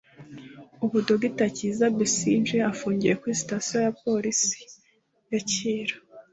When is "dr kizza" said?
1.07-1.85